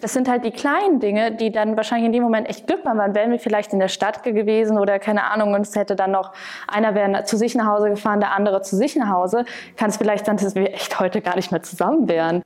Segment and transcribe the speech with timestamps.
[0.00, 2.80] Das sind halt die kleinen Dinge, die dann wahrscheinlich in dem Moment echt Glück.
[2.84, 6.12] Wann wären wir vielleicht in der Stadt gewesen oder keine Ahnung und es hätte dann
[6.12, 6.32] noch
[6.66, 9.44] einer wäre zu sich nach Hause gefahren, der andere zu sich nach Hause.
[9.76, 12.42] Kann es vielleicht sein, dass wir echt heute gar nicht mehr zusammen wären.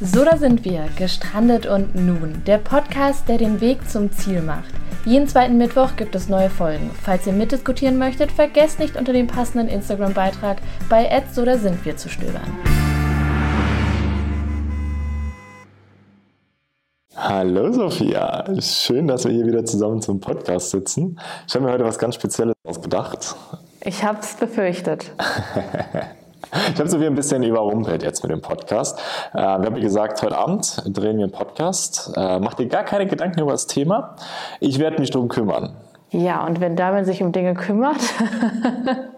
[0.00, 4.74] So da sind wir, gestrandet und nun, der Podcast, der den Weg zum Ziel macht.
[5.06, 6.90] Jeden zweiten Mittwoch gibt es neue Folgen.
[7.02, 11.96] Falls ihr mitdiskutieren möchtet, vergesst nicht unter dem passenden Instagram-Beitrag bei so da sind wir
[11.96, 12.85] zu stöbern.
[17.16, 21.18] Hallo Sophia, schön, dass wir hier wieder zusammen zum Podcast sitzen.
[21.48, 23.34] Ich habe mir heute was ganz Spezielles ausgedacht.
[23.80, 25.12] Ich habe es befürchtet.
[26.72, 28.98] Ich habe Sophia ein bisschen überrumpelt jetzt mit dem Podcast.
[29.34, 32.12] Äh, wir haben gesagt, heute Abend drehen wir einen Podcast.
[32.16, 34.14] Äh, mach dir gar keine Gedanken über das Thema.
[34.60, 35.74] Ich werde mich darum kümmern.
[36.10, 37.98] Ja, und wenn Damian sich um Dinge kümmert,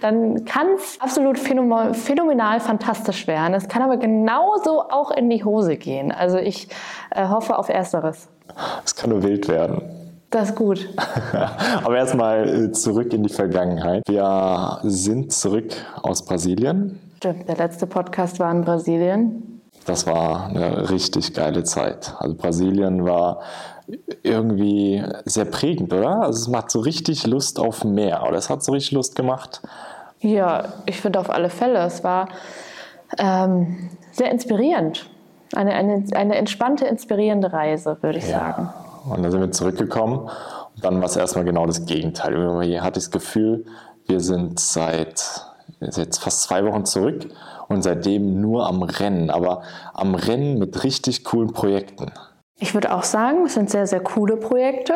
[0.00, 3.54] dann kann es absolut phänomenal fantastisch werden.
[3.54, 6.12] Es kann aber genauso auch in die Hose gehen.
[6.12, 6.68] Also ich
[7.10, 8.28] äh, hoffe auf Ersteres.
[8.84, 9.82] Es kann nur wild werden.
[10.30, 10.88] Das ist gut.
[11.84, 14.02] aber erstmal äh, zurück in die Vergangenheit.
[14.08, 17.00] Wir sind zurück aus Brasilien.
[17.18, 19.60] Stimmt, der letzte Podcast war in Brasilien.
[19.86, 22.14] Das war eine richtig geile Zeit.
[22.18, 23.40] Also Brasilien war
[24.22, 26.22] irgendwie sehr prägend, oder?
[26.22, 29.60] Also es macht so richtig Lust auf mehr, oder es hat so richtig Lust gemacht.
[30.20, 31.80] Ja, ich finde auf alle Fälle.
[31.80, 32.28] Es war
[33.18, 35.08] ähm, sehr inspirierend.
[35.54, 38.38] Eine, eine, eine entspannte, inspirierende Reise, würde ich ja.
[38.38, 38.70] sagen.
[39.08, 40.30] Und dann sind wir zurückgekommen
[40.74, 42.62] und dann war es erstmal genau das Gegenteil.
[42.62, 43.66] Hier hatte ich das Gefühl,
[44.06, 45.42] wir sind seit
[45.80, 47.28] jetzt fast zwei Wochen zurück
[47.68, 52.12] und seitdem nur am Rennen, aber am Rennen mit richtig coolen Projekten.
[52.64, 54.94] Ich würde auch sagen, es sind sehr, sehr coole Projekte,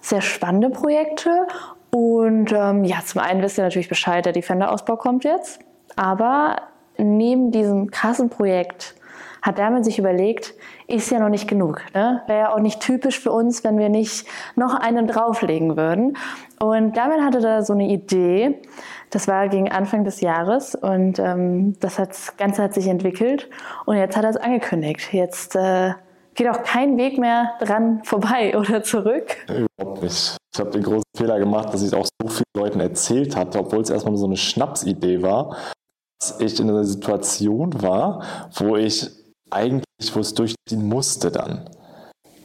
[0.00, 1.46] sehr spannende Projekte.
[1.90, 5.60] Und ähm, ja, zum einen wisst ihr natürlich Bescheid, der Defender-Ausbau kommt jetzt.
[5.96, 6.56] Aber
[6.98, 8.96] neben diesem krassen Projekt
[9.40, 10.52] hat Dermot sich überlegt,
[10.88, 11.80] ist ja noch nicht genug.
[11.94, 12.20] Ne?
[12.26, 16.18] Wäre ja auch nicht typisch für uns, wenn wir nicht noch einen drauflegen würden.
[16.60, 18.60] Und damit hatte da so eine Idee.
[19.08, 23.48] Das war gegen Anfang des Jahres und ähm, das, hat, das Ganze hat sich entwickelt.
[23.86, 25.14] Und jetzt hat er es angekündigt.
[25.14, 25.92] Jetzt äh,
[26.36, 29.36] geht auch kein Weg mehr dran vorbei oder zurück.
[29.48, 30.36] Überhaupt nicht.
[30.54, 33.58] Ich habe den großen Fehler gemacht, dass ich es auch so vielen Leuten erzählt hatte,
[33.58, 35.56] obwohl es erstmal nur so eine Schnapsidee war,
[36.20, 38.22] dass ich in einer Situation war,
[38.54, 39.10] wo ich
[39.50, 41.68] eigentlich, wo es durchziehen musste dann.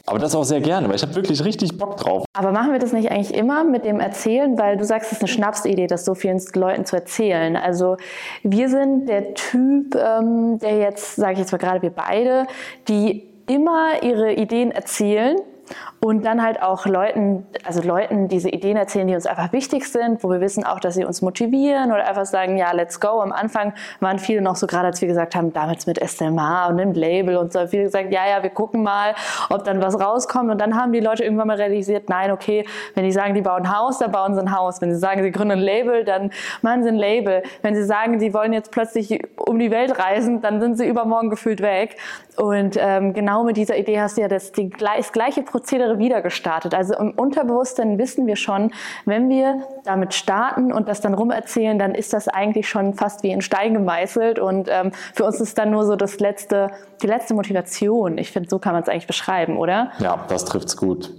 [0.05, 2.25] Aber das auch sehr gerne, weil ich habe wirklich richtig Bock drauf.
[2.33, 5.21] Aber machen wir das nicht eigentlich immer mit dem Erzählen, weil du sagst, es ist
[5.21, 7.55] eine Schnapsidee, das so vielen Leuten zu erzählen.
[7.55, 7.95] Also
[8.43, 12.45] wir sind der Typ, ähm, der jetzt, sage ich jetzt mal gerade wir beide,
[12.89, 15.37] die immer ihre Ideen erzählen
[16.03, 20.23] und dann halt auch Leuten, also Leuten diese Ideen erzählen, die uns einfach wichtig sind,
[20.23, 23.21] wo wir wissen auch, dass sie uns motivieren oder einfach sagen, ja, let's go.
[23.21, 26.79] Am Anfang waren viele noch so, gerade als wir gesagt haben, damals mit Estelmar und
[26.79, 29.13] einem Label und so, viele gesagt, ja, ja, wir gucken mal,
[29.51, 30.49] ob dann was rauskommt.
[30.49, 33.67] Und dann haben die Leute irgendwann mal realisiert, nein, okay, wenn die sagen, die bauen
[33.67, 34.81] ein Haus, dann bauen sie ein Haus.
[34.81, 36.31] Wenn sie sagen, sie gründen ein Label, dann
[36.63, 37.43] machen sie ein Label.
[37.61, 41.29] Wenn sie sagen, sie wollen jetzt plötzlich um die Welt reisen, dann sind sie übermorgen
[41.29, 41.97] gefühlt weg.
[42.37, 46.21] Und ähm, genau mit dieser Idee hast du ja das, die, das gleiche Prozedere wieder
[46.21, 46.73] gestartet.
[46.73, 48.71] Also im Unterbewusstsein wissen wir schon,
[49.05, 53.31] wenn wir damit starten und das dann rumerzählen, dann ist das eigentlich schon fast wie
[53.31, 54.39] in Stein gemeißelt.
[54.39, 56.71] Und ähm, für uns ist dann nur so das letzte,
[57.01, 58.17] die letzte Motivation.
[58.17, 59.91] Ich finde, so kann man es eigentlich beschreiben, oder?
[59.99, 61.11] Ja, das trifft's gut.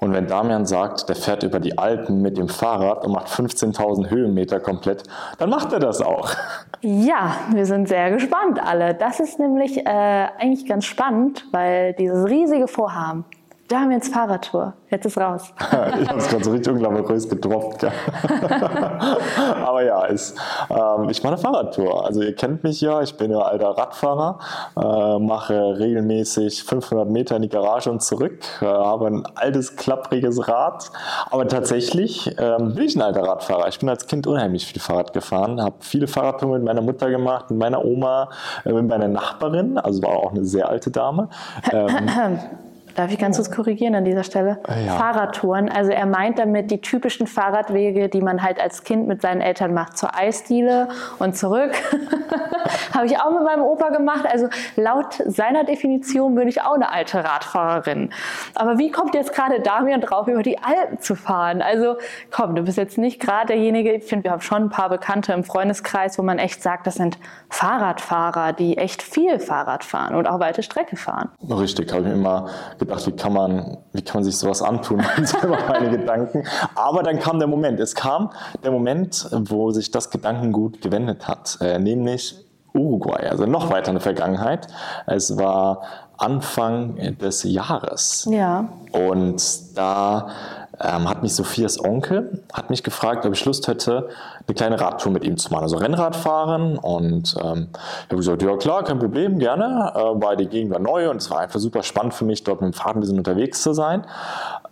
[0.00, 4.10] Und wenn Damian sagt, der fährt über die Alpen mit dem Fahrrad und macht 15.000
[4.10, 5.04] Höhenmeter komplett,
[5.38, 6.30] dann macht er das auch.
[6.82, 8.94] Ja, wir sind sehr gespannt alle.
[8.94, 13.24] Das ist nämlich äh, eigentlich ganz spannend, weil dieses riesige Vorhaben,
[13.68, 14.74] Damians Fahrradtour.
[14.90, 15.52] Jetzt ist raus.
[16.00, 17.84] ich habe es gerade so richtig unglamourös gedroppt.
[19.64, 20.38] Aber ja, ist,
[20.70, 22.06] ähm, ich mache eine Fahrradtour.
[22.06, 24.38] Also ihr kennt mich ja, ich bin ja alter Radfahrer,
[24.76, 30.46] äh, mache regelmäßig 500 Meter in die Garage und zurück, äh, habe ein altes, klappriges
[30.46, 30.90] Rad.
[31.30, 33.66] Aber tatsächlich ähm, bin ich ein alter Radfahrer.
[33.68, 37.50] Ich bin als Kind unheimlich viel Fahrrad gefahren, habe viele Fahrradtouren mit meiner Mutter gemacht,
[37.50, 38.28] mit meiner Oma,
[38.64, 41.28] äh, mit meiner Nachbarin, also war auch eine sehr alte Dame.
[41.72, 42.38] Ähm,
[42.96, 44.58] Darf ich ganz kurz korrigieren an dieser Stelle?
[44.68, 44.94] Ja.
[44.94, 45.68] Fahrradtouren.
[45.68, 49.74] Also er meint damit die typischen Fahrradwege, die man halt als Kind mit seinen Eltern
[49.74, 50.88] macht, zur Eisdiele
[51.18, 51.72] und zurück.
[52.94, 54.24] Habe ich auch mit meinem Opa gemacht.
[54.26, 58.10] Also laut seiner Definition bin ich auch eine alte Radfahrerin.
[58.54, 61.60] Aber wie kommt jetzt gerade Damian drauf, über die Alpen zu fahren?
[61.60, 61.96] Also
[62.30, 65.34] komm, du bist jetzt nicht gerade derjenige, ich finde, wir haben schon ein paar Bekannte
[65.34, 67.18] im Freundeskreis, wo man echt sagt, das sind
[67.50, 71.28] Fahrradfahrer, die echt viel Fahrrad fahren und auch weite Strecke fahren.
[71.46, 72.48] Richtig, habe ich immer
[72.78, 75.04] gedacht, wie kann man, wie kann man sich sowas antun?
[75.42, 76.44] Immer meine Gedanken.
[76.74, 77.80] Aber dann kam der Moment.
[77.80, 78.30] Es kam
[78.62, 81.58] der Moment, wo sich das Gedankengut gewendet hat.
[81.60, 82.36] Äh, nämlich
[82.74, 84.66] Uruguay, also noch weiter in der Vergangenheit.
[85.06, 85.82] Es war
[86.18, 88.28] Anfang des Jahres.
[88.30, 88.68] Ja.
[88.92, 90.28] Und da
[90.80, 94.08] ähm, hat mich Sophias Onkel hat mich gefragt, ob ich Lust hätte,
[94.46, 95.62] eine kleine Radtour mit ihm zu machen.
[95.62, 96.78] Also Rennrad fahren.
[96.78, 99.92] Und ähm, ich habe gesagt, ja klar, kein Problem, gerne.
[99.94, 102.60] Äh, weil die Gegend war neu und es war einfach super spannend für mich, dort
[102.60, 104.06] mit dem Fahrrad ein bisschen unterwegs zu sein.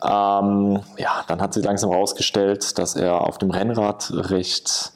[0.05, 4.93] Ähm, ja, dann hat sich langsam herausgestellt, dass er auf dem Rennrad recht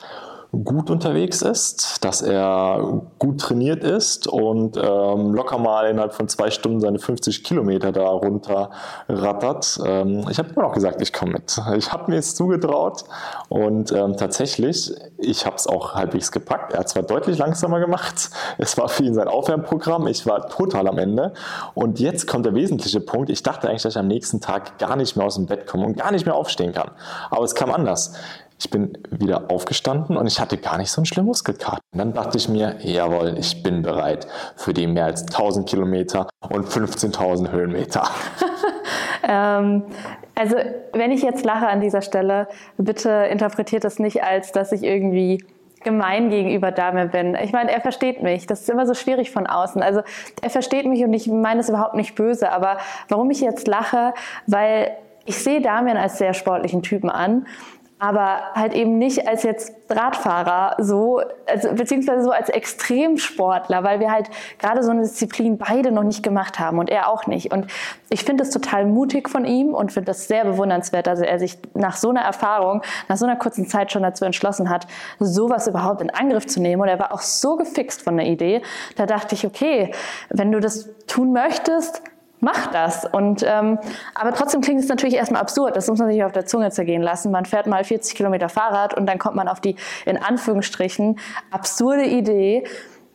[0.51, 6.51] gut unterwegs ist, dass er gut trainiert ist und ähm, locker mal innerhalb von zwei
[6.51, 8.71] Stunden seine 50 Kilometer da runter
[9.09, 9.79] rattert.
[9.85, 11.61] Ähm, ich habe immer noch gesagt, ich komme mit.
[11.77, 13.05] Ich habe mir es zugetraut
[13.51, 16.73] und ähm, tatsächlich, ich habe es auch halbwegs gepackt.
[16.73, 20.89] Er hat zwar deutlich langsamer gemacht, es war für ihn sein Aufwärmprogramm, ich war total
[20.89, 21.35] am Ende
[21.75, 23.29] und jetzt kommt der wesentliche Punkt.
[23.29, 25.85] Ich dachte eigentlich, dass ich am nächsten Tag gar nicht mehr aus dem Bett komme
[25.85, 26.91] und gar nicht mehr aufstehen kann.
[27.31, 28.15] Aber es kam anders.
[28.59, 31.79] Ich bin wieder aufgestanden und ich hatte gar nicht so einen schlimmen Muskelkater.
[31.93, 34.27] Und dann dachte ich mir, jawohl, ich bin bereit
[34.57, 38.09] für die mehr als 1000 Kilometer und 15.000 Höhenmeter.
[39.29, 39.85] ähm,
[40.35, 40.57] also
[40.93, 45.45] wenn ich jetzt lache an dieser Stelle, bitte interpretiert das nicht als, dass ich irgendwie
[45.85, 47.37] gemein gegenüber Dame bin.
[47.37, 48.47] Ich meine, er versteht mich.
[48.47, 49.83] Das ist immer so schwierig von außen.
[49.83, 50.03] Also
[50.43, 52.51] er versteht mich und ich meine es überhaupt nicht böse.
[52.51, 52.79] Aber
[53.09, 54.13] warum ich jetzt lache,
[54.47, 54.91] weil
[55.25, 57.47] ich sehe Damian als sehr sportlichen Typen an
[57.99, 64.13] aber halt eben nicht als jetzt Radfahrer so, also, beziehungsweise so als Extremsportler, weil wir
[64.13, 64.29] halt
[64.59, 67.53] gerade so eine Disziplin beide noch nicht gemacht haben und er auch nicht.
[67.53, 67.67] Und
[68.11, 71.59] ich finde es total mutig von ihm und finde das sehr bewundernswert, dass er sich
[71.75, 74.87] nach so einer Erfahrung, nach so einer kurzen Zeit schon dazu entschlossen hat,
[75.19, 76.83] sowas überhaupt in Angriff zu nehmen.
[76.83, 78.63] Und er war auch so gefixt von der Idee,
[78.97, 79.93] da dachte ich, okay,
[80.29, 82.03] wenn du das tun möchtest,
[82.41, 83.05] mach das.
[83.05, 83.79] Und, ähm,
[84.15, 85.77] aber trotzdem klingt es natürlich erstmal absurd.
[85.77, 87.31] Das muss man sich auf der Zunge zergehen lassen.
[87.31, 91.19] Man fährt mal 40 Kilometer Fahrrad und dann kommt man auf die, in Anführungsstrichen,
[91.51, 92.65] absurde Idee,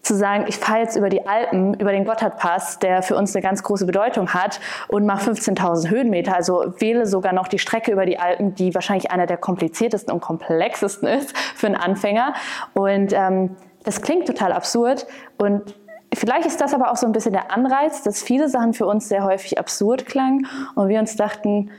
[0.03, 3.41] zu sagen, ich fahre jetzt über die Alpen, über den Gotthardpass, der für uns eine
[3.41, 4.59] ganz große Bedeutung hat
[4.89, 9.11] und mache 15.000 Höhenmeter, also wähle sogar noch die Strecke über die Alpen, die wahrscheinlich
[9.11, 12.33] einer der kompliziertesten und komplexesten ist für einen Anfänger.
[12.73, 13.55] Und ähm,
[13.85, 15.73] das klingt total absurd und
[16.15, 19.09] Vielleicht ist das aber auch so ein bisschen der Anreiz, dass viele Sachen für uns
[19.09, 21.71] sehr häufig absurd klangen und wir uns dachten,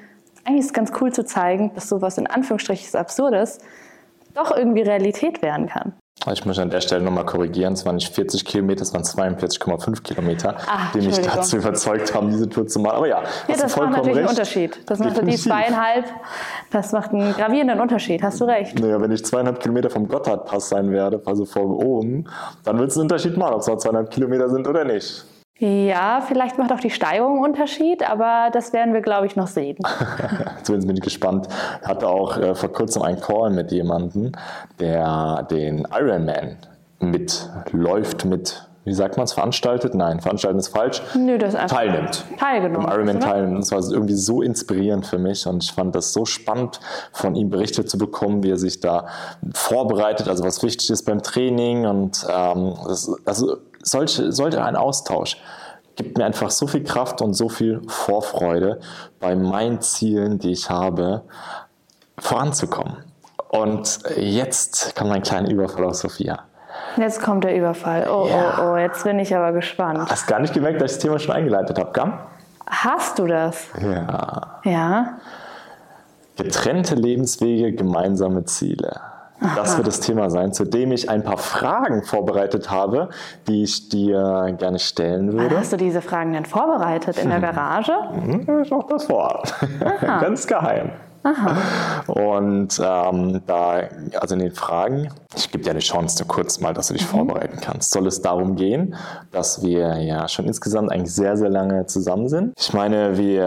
[0.45, 3.59] eigentlich ist es ganz cool zu zeigen, dass sowas in Anführungsstrichen Absurdes
[4.35, 5.95] doch irgendwie Realität werden kann.
[6.33, 10.03] Ich muss an der Stelle nochmal korrigieren, es waren nicht 40 Kilometer, es waren 42,5
[10.03, 12.97] Kilometer, Ach, die mich dazu überzeugt haben, diese Tour zu machen.
[12.97, 14.19] Aber ja, ja das macht natürlich recht.
[14.19, 14.81] einen Unterschied.
[14.87, 16.07] Das macht die zweieinhalb,
[16.71, 18.79] das macht einen gravierenden Unterschied, hast du recht.
[18.81, 22.25] Naja, wenn ich zweieinhalb Kilometer vom Gotthardpass sein werde, also vor oben,
[22.65, 25.27] dann wird es einen Unterschied machen, ob es noch zweieinhalb Kilometer sind oder nicht.
[25.59, 29.47] Ja, vielleicht macht auch die Steigerung einen Unterschied, aber das werden wir, glaube ich, noch
[29.47, 29.79] sehen.
[30.65, 31.47] Zumindest bin ich gespannt.
[31.81, 34.33] Ich hatte auch äh, vor kurzem einen Call mit jemandem,
[34.81, 36.57] der den Ironman
[36.99, 39.95] mitläuft, mit, wie sagt man es, veranstaltet?
[39.95, 41.03] Nein, veranstalten ist falsch.
[41.15, 42.25] Nö, das ist teilnimmt.
[42.39, 42.87] Teilgenommen.
[42.87, 43.63] Im Ironman teilnimmt.
[43.63, 46.81] Das war irgendwie so inspirierend für mich und ich fand das so spannend,
[47.13, 49.07] von ihm Berichte zu bekommen, wie er sich da
[49.55, 55.39] vorbereitet, also was wichtig ist beim Training und ähm, das, also solche, sollte ein Austausch
[55.97, 58.81] gibt mir einfach so viel Kraft und so viel Vorfreude
[59.21, 61.23] bei meinen Zielen, die ich habe,
[62.19, 62.97] voranzukommen.
[63.49, 66.47] Und jetzt kommt mein kleiner Überfall auf Sophia.
[66.97, 68.09] Jetzt kommt der Überfall.
[68.09, 68.59] Oh, ja.
[68.59, 70.11] oh, oh, jetzt bin ich aber gespannt.
[70.11, 72.13] Hast gar nicht gemerkt, dass ich das Thema schon eingeleitet habe, gell?
[72.67, 73.67] Hast du das?
[73.81, 74.61] Ja.
[74.65, 75.19] Ja.
[76.37, 79.01] Getrennte Lebenswege, gemeinsame Ziele.
[79.57, 83.11] Das wird das Thema sein, zu dem ich ein paar Fragen vorbereitet habe,
[83.47, 85.59] die ich dir gerne stellen würde.
[85.59, 87.93] Hast du diese Fragen denn vorbereitet in der Garage?
[88.63, 89.43] Ich mache das vor.
[90.01, 90.93] Ganz geheim.
[91.25, 91.57] Aha.
[92.07, 93.81] Und ähm, da,
[94.21, 97.17] also in den Fragen, ich gebe dir eine Chance, kurz mal, dass du dich mhm.
[97.17, 97.93] vorbereiten kannst.
[97.93, 98.95] Soll es darum gehen,
[99.33, 102.53] dass wir ja schon insgesamt eigentlich sehr, sehr lange zusammen sind?
[102.59, 103.43] Ich meine, wir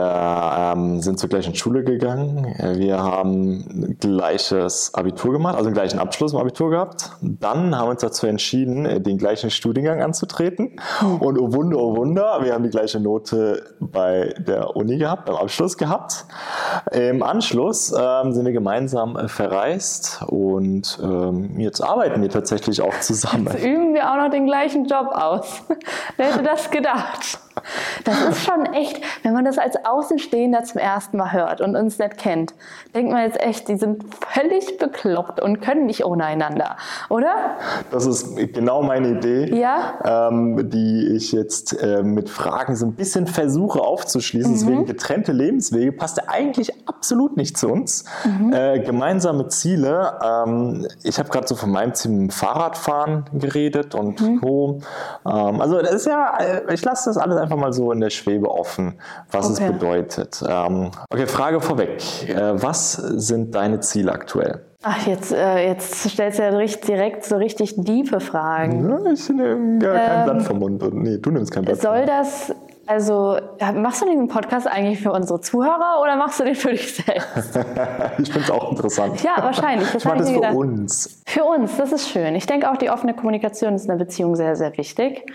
[0.58, 2.56] ähm, sind zur gleichen Schule gegangen.
[2.78, 7.12] Wir haben gleiches Abitur gemacht, also den gleichen Abschluss im Abitur gehabt.
[7.22, 10.80] Dann haben wir uns dazu entschieden, den gleichen Studiengang anzutreten.
[11.02, 11.18] Mhm.
[11.18, 15.36] Und oh Wunder, oh Wunder, wir haben die gleiche Note bei der Uni gehabt, beim
[15.36, 16.26] Abschluss gehabt.
[16.92, 22.82] Im Anschluss Schluss ähm, sind wir gemeinsam äh, verreist und ähm, jetzt arbeiten wir tatsächlich
[22.82, 23.48] auch zusammen.
[23.52, 25.64] Jetzt üben wir auch noch den gleichen Job aus.
[26.18, 27.40] Wer hätte das gedacht?
[28.04, 32.00] Das ist schon echt, wenn man das als Außenstehender zum ersten Mal hört und uns
[32.00, 32.54] nicht kennt,
[32.96, 36.78] denkt man jetzt echt, die sind völlig bekloppt und können nicht ohne einander,
[37.10, 37.58] oder?
[37.92, 40.30] Das ist genau meine Idee, ja?
[40.30, 44.52] ähm, die ich jetzt äh, mit Fragen so ein bisschen versuche aufzuschließen.
[44.52, 44.58] Mhm.
[44.58, 48.06] Deswegen getrennte Lebenswege passt eigentlich absolut nicht zu uns.
[48.26, 48.54] Mhm.
[48.54, 50.20] Äh, gemeinsame Ziele.
[50.24, 54.42] Ähm, ich habe gerade so von meinem Ziel mit Fahrradfahren geredet und mhm.
[54.42, 54.80] Co.
[55.26, 58.10] Ähm, also das ist ja, äh, ich lasse das alles einfach mal so in der
[58.10, 59.00] Schwebe offen,
[59.32, 59.66] was okay.
[59.66, 60.44] es bedeutet.
[60.48, 62.02] Ähm, okay, Frage vorweg.
[62.28, 64.66] Äh, was sind deine Ziele aktuell?
[64.84, 68.90] Ach, jetzt, äh, jetzt stellst du ja direkt so richtig diepe Fragen.
[68.90, 70.94] Ja, ich nehme ja kein ähm, Blatt vom Mund.
[70.94, 72.54] Nee, du nimmst kein Blatt Soll das,
[72.86, 73.38] also
[73.76, 77.60] machst du diesen Podcast eigentlich für unsere Zuhörer oder machst du den für dich selbst?
[78.20, 79.22] ich finde es auch interessant.
[79.24, 79.92] Ja, wahrscheinlich.
[79.92, 80.56] Das ich mache das für gedacht.
[80.56, 81.22] uns.
[81.26, 82.36] Für uns, das ist schön.
[82.36, 85.26] Ich denke auch, die offene Kommunikation ist in einer Beziehung sehr, sehr wichtig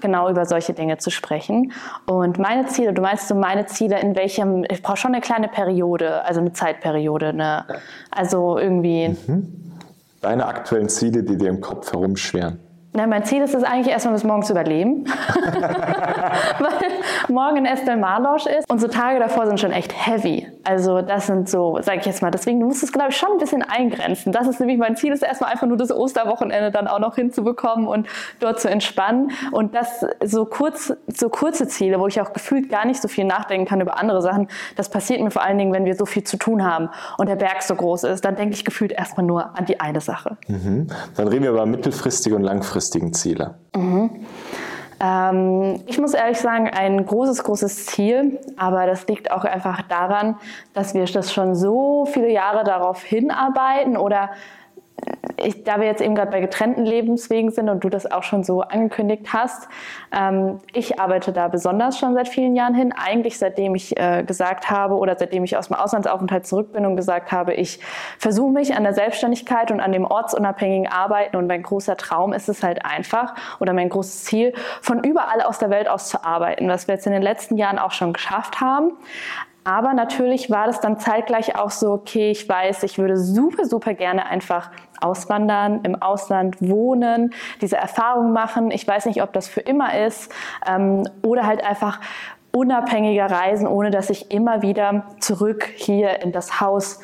[0.00, 1.72] genau über solche Dinge zu sprechen.
[2.06, 5.48] Und meine Ziele, du meinst so meine Ziele, in welchem, ich brauche schon eine kleine
[5.48, 7.64] Periode, also eine Zeitperiode, eine,
[8.10, 9.08] also irgendwie.
[9.08, 9.54] Mhm.
[10.20, 12.58] Deine aktuellen Ziele, die dir im Kopf herumschweren.
[12.92, 15.04] Na, mein Ziel ist es eigentlich erstmal bis morgens überleben,
[16.58, 16.90] weil
[17.28, 18.68] morgen in Estelle Marlosch ist.
[18.68, 20.46] Unsere Tage davor sind schon echt heavy.
[20.68, 23.32] Also das sind so, sage ich jetzt mal, deswegen du musst es, glaube ich, schon
[23.32, 24.32] ein bisschen eingrenzen.
[24.32, 27.86] Das ist nämlich mein Ziel, ist erstmal einfach nur das Osterwochenende dann auch noch hinzubekommen
[27.88, 28.06] und
[28.40, 29.30] dort zu entspannen.
[29.52, 33.24] Und das so kurz, so kurze Ziele, wo ich auch gefühlt gar nicht so viel
[33.24, 36.24] nachdenken kann über andere Sachen, das passiert mir vor allen Dingen, wenn wir so viel
[36.24, 38.24] zu tun haben und der Berg so groß ist.
[38.24, 40.36] Dann denke ich gefühlt erstmal nur an die eine Sache.
[40.48, 40.88] Mhm.
[41.16, 43.54] Dann reden wir über mittelfristige und langfristige langfristigen Ziele?
[43.74, 44.10] Mhm.
[45.00, 50.36] Ähm, ich muss ehrlich sagen, ein großes, großes Ziel, aber das liegt auch einfach daran,
[50.74, 54.30] dass wir das schon so viele Jahre darauf hinarbeiten oder
[55.36, 58.44] ich, da wir jetzt eben gerade bei getrennten Lebenswegen sind und du das auch schon
[58.44, 59.68] so angekündigt hast,
[60.12, 62.92] ähm, ich arbeite da besonders schon seit vielen Jahren hin.
[62.92, 66.96] Eigentlich seitdem ich äh, gesagt habe oder seitdem ich aus dem Auslandsaufenthalt zurück bin und
[66.96, 67.80] gesagt habe, ich
[68.18, 72.48] versuche mich an der Selbstständigkeit und an dem ortsunabhängigen Arbeiten und mein großer Traum ist
[72.48, 76.68] es halt einfach oder mein großes Ziel, von überall aus der Welt aus zu arbeiten,
[76.68, 78.92] was wir jetzt in den letzten Jahren auch schon geschafft haben.
[79.68, 83.92] Aber natürlich war das dann zeitgleich auch so, okay, ich weiß, ich würde super, super
[83.92, 88.70] gerne einfach auswandern, im Ausland wohnen, diese Erfahrung machen.
[88.70, 90.32] Ich weiß nicht, ob das für immer ist
[90.66, 92.00] ähm, oder halt einfach
[92.52, 97.00] unabhängiger reisen, ohne dass ich immer wieder zurück hier in das Haus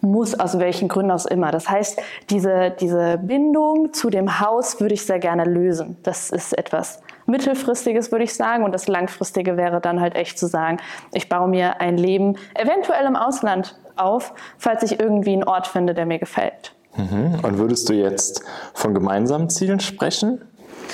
[0.00, 1.50] muss, aus welchen Gründen auch immer.
[1.50, 2.00] Das heißt,
[2.30, 5.96] diese, diese Bindung zu dem Haus würde ich sehr gerne lösen.
[6.02, 8.64] Das ist etwas mittelfristiges, würde ich sagen.
[8.64, 10.78] Und das langfristige wäre dann halt echt zu sagen,
[11.12, 15.94] ich baue mir ein Leben eventuell im Ausland auf, falls ich irgendwie einen Ort finde,
[15.94, 16.74] der mir gefällt.
[16.98, 17.40] Mhm.
[17.42, 18.42] Und würdest du jetzt
[18.74, 20.42] von gemeinsamen Zielen sprechen?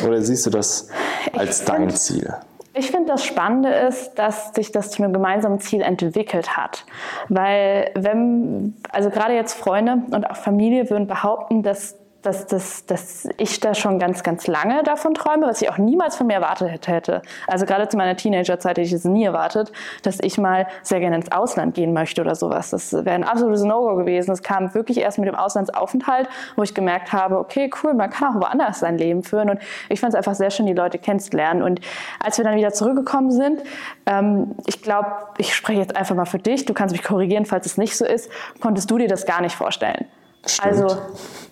[0.07, 0.89] Oder siehst du das
[1.37, 2.35] als ich dein find, Ziel?
[2.75, 6.85] Ich finde, das Spannende ist, dass sich das zu einem gemeinsamen Ziel entwickelt hat.
[7.29, 13.29] Weil wenn, also gerade jetzt Freunde und auch Familie würden behaupten, dass dass, dass, dass
[13.37, 16.89] ich da schon ganz, ganz lange davon träume, was ich auch niemals von mir erwartet
[16.89, 17.23] hätte.
[17.47, 21.17] Also gerade zu meiner Teenagerzeit hätte ich es nie erwartet, dass ich mal sehr gerne
[21.17, 22.71] ins Ausland gehen möchte oder sowas.
[22.71, 24.33] Das wäre ein absolutes No-Go gewesen.
[24.33, 28.35] Es kam wirklich erst mit dem Auslandsaufenthalt, wo ich gemerkt habe, okay, cool, man kann
[28.35, 29.51] auch woanders sein Leben führen.
[29.51, 31.63] Und ich fand es einfach sehr schön, die Leute kennenzulernen.
[31.63, 31.81] Und
[32.21, 33.63] als wir dann wieder zurückgekommen sind,
[34.07, 37.67] ähm, ich glaube, ich spreche jetzt einfach mal für dich, du kannst mich korrigieren, falls
[37.67, 40.07] es nicht so ist, konntest du dir das gar nicht vorstellen.
[40.47, 40.67] Stimmt.
[40.67, 40.99] Also,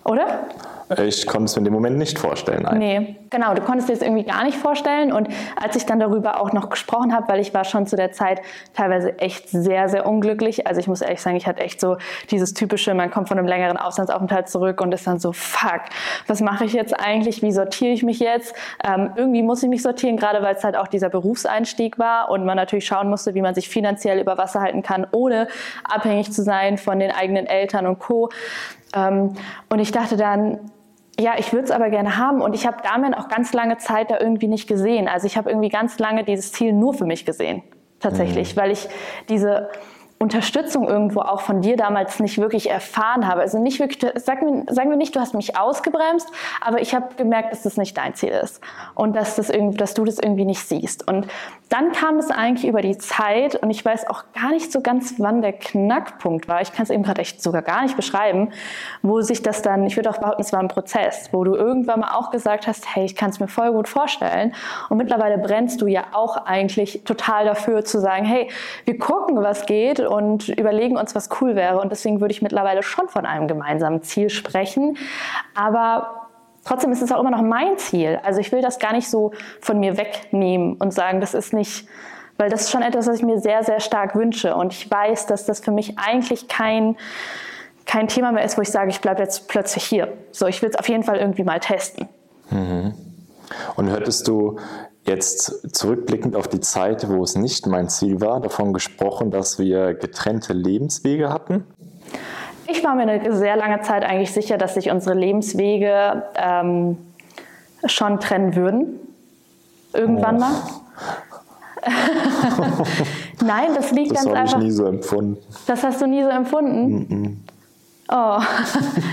[0.03, 0.47] oder?
[1.01, 2.63] Ich konnte es mir in dem Moment nicht vorstellen.
[2.63, 2.77] Nein.
[2.77, 5.11] Nee, genau, du konntest dir das irgendwie gar nicht vorstellen.
[5.11, 5.29] Und
[5.61, 8.41] als ich dann darüber auch noch gesprochen habe, weil ich war schon zu der Zeit
[8.73, 10.67] teilweise echt sehr, sehr unglücklich.
[10.67, 11.97] Also ich muss ehrlich sagen, ich hatte echt so
[12.31, 15.81] dieses typische, man kommt von einem längeren Auslandsaufenthalt zurück und ist dann so, fuck,
[16.27, 17.41] was mache ich jetzt eigentlich?
[17.41, 18.53] Wie sortiere ich mich jetzt?
[18.83, 22.45] Ähm, irgendwie muss ich mich sortieren, gerade weil es halt auch dieser Berufseinstieg war und
[22.45, 25.47] man natürlich schauen musste, wie man sich finanziell über Wasser halten kann, ohne
[25.83, 28.29] abhängig zu sein von den eigenen Eltern und Co.
[28.93, 29.33] Ähm,
[29.69, 30.59] und ich dachte dann,
[31.19, 34.09] ja, ich würde es aber gerne haben und ich habe damit auch ganz lange Zeit
[34.09, 35.07] da irgendwie nicht gesehen.
[35.07, 37.61] Also ich habe irgendwie ganz lange dieses Ziel nur für mich gesehen,
[37.99, 38.59] tatsächlich, mhm.
[38.59, 38.87] weil ich
[39.29, 39.69] diese
[40.19, 43.41] Unterstützung irgendwo auch von dir damals nicht wirklich erfahren habe.
[43.41, 46.29] Also nicht wirklich, sagen wir, sagen wir nicht, du hast mich ausgebremst,
[46.61, 48.61] aber ich habe gemerkt, dass das nicht dein Ziel ist
[48.95, 51.07] und dass, das irgendwie, dass du das irgendwie nicht siehst.
[51.07, 51.27] Und
[51.69, 55.15] dann kam es eigentlich über die Zeit und ich weiß auch gar nicht so ganz,
[55.17, 56.61] wann der Knackpunkt war.
[56.61, 58.51] Ich kann es eben gerade echt sogar gar nicht beschreiben,
[59.01, 62.01] wo sich das dann, ich würde auch behaupten, es war ein Prozess, wo du irgendwann
[62.01, 64.53] mal auch gesagt hast, hey, ich kann es mir voll gut vorstellen.
[64.89, 68.49] Und mittlerweile brennst du ja auch eigentlich total dafür zu sagen, hey,
[68.85, 71.79] wir gucken, was geht und überlegen uns, was cool wäre.
[71.79, 74.97] Und deswegen würde ich mittlerweile schon von einem gemeinsamen Ziel sprechen.
[75.55, 76.29] Aber
[76.65, 78.19] trotzdem ist es auch immer noch mein Ziel.
[78.23, 79.31] Also ich will das gar nicht so
[79.61, 81.87] von mir wegnehmen und sagen, das ist nicht,
[82.37, 84.55] weil das ist schon etwas, was ich mir sehr, sehr stark wünsche.
[84.55, 86.95] Und ich weiß, dass das für mich eigentlich kein,
[87.85, 90.13] kein Thema mehr ist, wo ich sage, ich bleibe jetzt plötzlich hier.
[90.31, 92.07] So, ich will es auf jeden Fall irgendwie mal testen.
[92.49, 92.93] Mhm.
[93.75, 94.57] Und hörtest du
[95.05, 99.93] jetzt zurückblickend auf die Zeit, wo es nicht mein Ziel war, davon gesprochen, dass wir
[99.93, 101.65] getrennte Lebenswege hatten?
[102.67, 106.97] Ich war mir eine sehr lange Zeit eigentlich sicher, dass sich unsere Lebenswege ähm,
[107.85, 108.99] schon trennen würden.
[109.93, 110.39] Irgendwann oh.
[110.39, 110.51] mal.
[113.45, 114.43] Nein, das liegt das ganz einfach.
[114.43, 115.37] Das habe ich nie so empfunden.
[115.67, 116.93] Das hast du nie so empfunden?
[116.93, 117.35] Mm -mm.
[118.09, 118.39] Oh,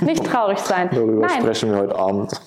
[0.04, 0.90] nicht traurig sein.
[0.92, 1.40] Darüber Nein.
[1.40, 2.32] sprechen wir heute Abend.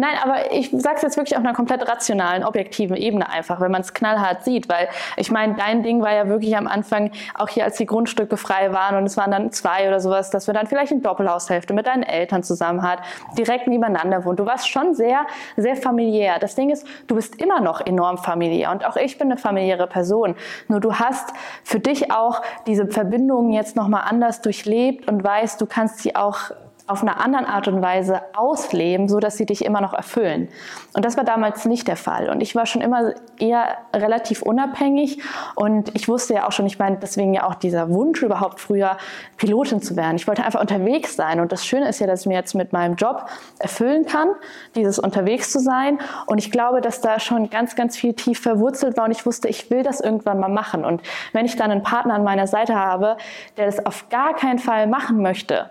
[0.00, 3.70] Nein, aber ich sage es jetzt wirklich auf einer komplett rationalen, objektiven Ebene einfach, wenn
[3.70, 4.88] man es knallhart sieht, weil
[5.18, 8.72] ich meine, dein Ding war ja wirklich am Anfang, auch hier als die Grundstücke frei
[8.72, 11.86] waren und es waren dann zwei oder sowas, dass wir dann vielleicht eine Doppelhaushälfte mit
[11.86, 13.00] deinen Eltern zusammen hat,
[13.36, 14.40] direkt nebeneinander wohnt.
[14.40, 15.26] Du warst schon sehr,
[15.58, 16.38] sehr familiär.
[16.38, 19.86] Das Ding ist, du bist immer noch enorm familiär und auch ich bin eine familiäre
[19.86, 20.34] Person.
[20.68, 25.66] Nur du hast für dich auch diese Verbindungen jetzt nochmal anders durchlebt und weißt, du
[25.66, 26.52] kannst sie auch
[26.90, 30.48] auf einer anderen Art und Weise ausleben, so dass sie dich immer noch erfüllen.
[30.92, 32.28] Und das war damals nicht der Fall.
[32.30, 35.22] Und ich war schon immer eher relativ unabhängig
[35.54, 38.96] und ich wusste ja auch schon, ich meine, deswegen ja auch dieser Wunsch überhaupt früher
[39.36, 40.16] Pilotin zu werden.
[40.16, 41.40] Ich wollte einfach unterwegs sein.
[41.40, 43.26] Und das Schöne ist ja, dass ich mir jetzt mit meinem Job
[43.58, 44.28] erfüllen kann,
[44.74, 45.98] dieses unterwegs zu sein.
[46.26, 49.48] Und ich glaube, dass da schon ganz, ganz viel tief verwurzelt war und ich wusste,
[49.48, 50.84] ich will das irgendwann mal machen.
[50.84, 53.16] Und wenn ich dann einen Partner an meiner Seite habe,
[53.56, 55.70] der das auf gar keinen Fall machen möchte,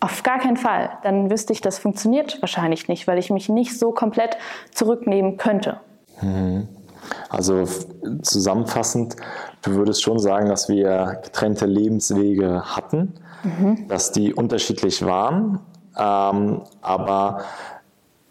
[0.00, 0.90] auf gar keinen Fall.
[1.02, 4.36] Dann wüsste ich, das funktioniert wahrscheinlich nicht, weil ich mich nicht so komplett
[4.72, 5.80] zurücknehmen könnte.
[6.22, 6.68] Mhm.
[7.28, 7.64] Also
[8.22, 9.16] zusammenfassend,
[9.62, 13.88] du würdest schon sagen, dass wir getrennte Lebenswege hatten, mhm.
[13.88, 15.60] dass die unterschiedlich waren,
[15.96, 17.44] ähm, aber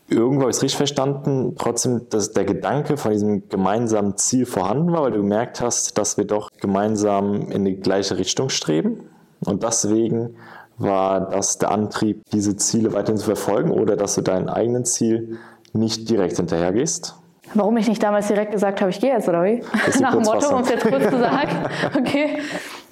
[0.07, 4.91] irgendwo habe ich es richtig verstanden, trotzdem, dass der Gedanke von diesem gemeinsamen Ziel vorhanden
[4.91, 9.01] war, weil du gemerkt hast, dass wir doch gemeinsam in die gleiche Richtung streben.
[9.45, 10.35] Und deswegen
[10.79, 15.37] war das der Antrieb, diese Ziele weiterhin zu verfolgen oder dass du deinem eigenen Ziel
[15.73, 17.15] nicht direkt hinterhergehst?
[17.53, 19.63] Warum ich nicht damals direkt gesagt habe, ich gehe jetzt, oder wie?
[19.99, 21.65] Nach dem Motto, um es jetzt kurz zu sagen.
[21.97, 22.37] Okay.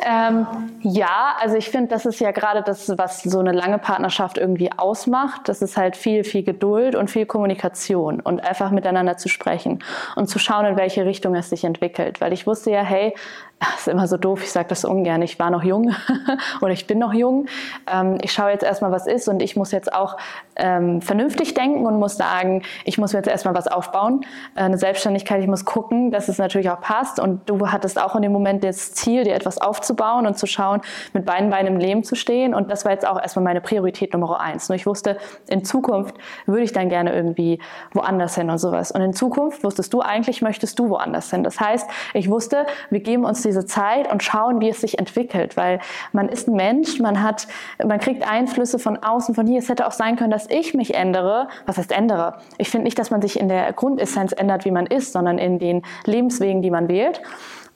[0.05, 0.45] Ähm,
[0.81, 4.71] ja, also ich finde, das ist ja gerade das, was so eine lange Partnerschaft irgendwie
[4.71, 5.49] ausmacht.
[5.49, 9.83] Das ist halt viel, viel Geduld und viel Kommunikation und einfach miteinander zu sprechen
[10.15, 12.21] und zu schauen, in welche Richtung es sich entwickelt.
[12.21, 13.15] Weil ich wusste ja, hey,
[13.59, 15.95] das ist immer so doof, ich sage das ungern, ich war noch jung
[16.61, 17.47] oder ich bin noch jung.
[17.91, 20.17] Ähm, ich schaue jetzt erstmal, was ist und ich muss jetzt auch
[20.55, 24.23] ähm, vernünftig denken und muss sagen, ich muss mir jetzt erstmal was aufbauen,
[24.55, 28.15] äh, eine Selbstständigkeit, ich muss gucken, dass es natürlich auch passt und du hattest auch
[28.15, 30.81] in dem Moment das Ziel, dir etwas aufzubauen und zu schauen,
[31.13, 34.13] mit beiden Beinen im Leben zu stehen und das war jetzt auch erstmal meine Priorität
[34.13, 34.69] Nummer eins.
[34.69, 37.59] Nur ich wusste, in Zukunft würde ich dann gerne irgendwie
[37.93, 41.43] woanders hin und sowas und in Zukunft wusstest du eigentlich, möchtest du woanders hin.
[41.43, 45.57] Das heißt, ich wusste, wir geben uns diese Zeit und schauen, wie es sich entwickelt,
[45.57, 45.79] weil
[46.11, 47.47] man ist ein Mensch, man hat,
[47.83, 49.59] man kriegt Einflüsse von außen, von hier.
[49.59, 51.47] Es hätte auch sein können, dass ich mich ändere.
[51.65, 52.39] Was heißt ändere?
[52.57, 55.59] Ich finde nicht, dass man sich in der Grundessenz ändert, wie man ist, sondern in
[55.59, 57.21] den Lebenswegen, die man wählt.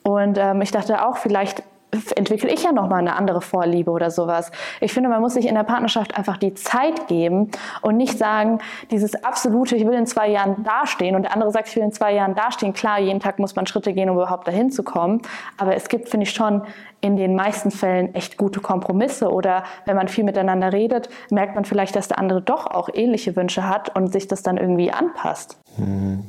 [0.02, 1.62] Und ähm, ich dachte auch, vielleicht
[2.16, 4.50] entwickle ich ja nochmal eine andere Vorliebe oder sowas.
[4.80, 7.50] Ich finde, man muss sich in der Partnerschaft einfach die Zeit geben
[7.82, 11.68] und nicht sagen, dieses absolute, ich will in zwei Jahren dastehen und der andere sagt,
[11.68, 12.72] ich will in zwei Jahren dastehen.
[12.72, 15.20] Klar, jeden Tag muss man Schritte gehen, um überhaupt dahin zu kommen.
[15.58, 16.62] Aber es gibt, finde ich, schon
[17.02, 21.64] in den meisten Fällen echt gute Kompromisse oder wenn man viel miteinander redet, merkt man
[21.64, 25.58] vielleicht, dass der andere doch auch ähnliche Wünsche hat und sich das dann irgendwie anpasst.
[25.76, 26.24] Mhm.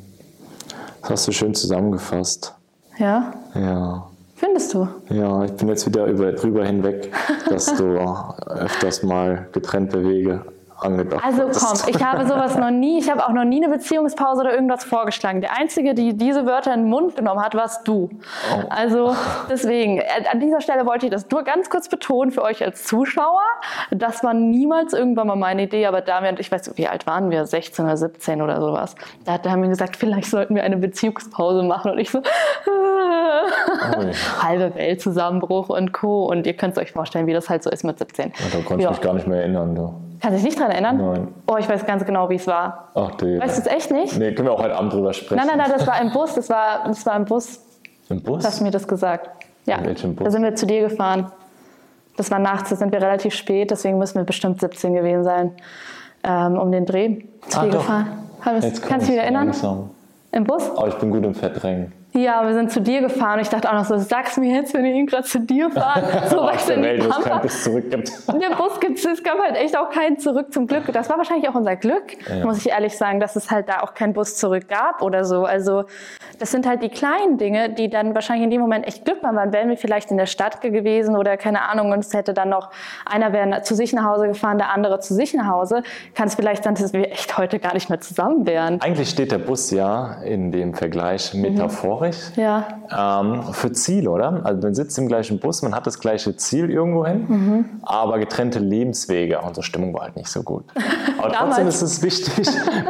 [1.01, 2.55] Das hast du schön zusammengefasst.
[2.97, 3.33] Ja?
[3.53, 4.07] Ja.
[4.53, 4.87] Findest du?
[5.09, 7.11] Ja, ich bin jetzt wieder über, drüber hinweg,
[7.49, 7.97] dass du
[8.45, 10.45] öfters mal getrennte Wege
[10.83, 14.41] angedacht Also komm, ich habe sowas noch nie, ich habe auch noch nie eine Beziehungspause
[14.41, 15.41] oder irgendwas vorgeschlagen.
[15.41, 18.09] Der Einzige, die diese Wörter in den Mund genommen hat, warst du.
[18.53, 18.63] Oh.
[18.69, 19.15] Also
[19.49, 22.83] deswegen, äh, an dieser Stelle wollte ich das nur ganz kurz betonen für euch als
[22.85, 23.41] Zuschauer.
[23.91, 27.45] Das war niemals irgendwann mal meine Idee, aber Damian, ich weiß, wie alt waren wir?
[27.45, 28.95] 16 oder 17 oder sowas.
[29.25, 32.73] Da haben wir gesagt, vielleicht sollten wir eine Beziehungspause machen und ich so, oh.
[34.41, 36.25] halbe Weltzusammenbruch und Co.
[36.25, 38.27] Und ihr könnt es euch vorstellen, wie das halt so ist mit 17.
[38.27, 39.75] Ja, da konnte ich mich gar nicht mehr erinnern.
[39.75, 39.93] Du.
[40.23, 40.97] Kannst du dich nicht daran erinnern?
[40.97, 41.27] Nein.
[41.47, 42.91] Oh, ich weiß ganz genau, wie es war.
[42.95, 43.41] Ach, die.
[43.41, 44.17] Weißt du es echt nicht?
[44.17, 45.35] Nee, können wir auch heute Abend drüber sprechen.
[45.35, 46.35] Nein, nein, nein, das war im Bus.
[46.35, 47.59] Das war, das war im Bus.
[48.07, 48.45] Im Bus?
[48.45, 49.29] Hast du mir das gesagt?
[49.65, 49.79] Ja.
[49.79, 50.23] In welchem Bus?
[50.23, 51.29] Da sind wir zu dir gefahren.
[52.15, 55.51] Das war nachts, da sind wir relativ spät, deswegen müssen wir bestimmt 17 gewesen sein.
[56.23, 58.07] Ähm, um den Dreh zu ah, dir gefahren.
[58.61, 59.47] Jetzt kannst du dich wieder erinnern?
[59.47, 59.89] Langsam.
[60.31, 60.71] Im Bus?
[60.73, 61.91] Oh, ich bin gut im Verdrängen.
[62.15, 63.39] Ja, wir sind zu dir gefahren.
[63.39, 66.03] Ich dachte auch noch so, sag's mir jetzt, wenn ihr gerade zu dir fahrt.
[66.29, 68.09] So Auf der Welt, keinen Bus zurück gibt.
[68.27, 70.91] Der Bus gibt es gab halt echt auch keinen zurück zum Glück.
[70.91, 72.45] Das war wahrscheinlich auch unser Glück, ja.
[72.45, 75.43] muss ich ehrlich sagen, dass es halt da auch keinen Bus zurück gab oder so.
[75.45, 75.83] Also
[76.39, 79.53] das sind halt die kleinen Dinge, die dann wahrscheinlich in dem Moment echt Glück waren.
[79.53, 82.69] Wären wir vielleicht in der Stadt gewesen oder keine Ahnung und es hätte dann noch
[83.05, 85.83] einer wäre zu sich nach Hause gefahren, der andere zu sich nach Hause,
[86.15, 88.81] kann es vielleicht sein, dass wir echt heute gar nicht mehr zusammen wären.
[88.81, 92.01] Eigentlich steht der Bus ja in dem Vergleich metaphorisch.
[92.01, 92.37] Mhm traurig.
[92.37, 93.21] Ja.
[93.21, 94.41] Ähm, für Ziel, oder?
[94.43, 97.65] Also man sitzt im gleichen Bus, man hat das gleiche Ziel irgendwo hin, mhm.
[97.83, 99.39] aber getrennte Lebenswege.
[99.39, 100.65] Unsere Stimmung war halt nicht so gut.
[101.19, 102.47] Aber trotzdem ist es wichtig,